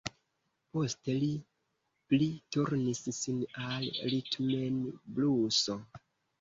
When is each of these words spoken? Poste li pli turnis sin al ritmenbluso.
Poste 0.77 1.13
li 1.23 1.29
pli 2.13 2.29
turnis 2.57 3.03
sin 3.19 3.45
al 3.69 3.87
ritmenbluso. 4.17 5.81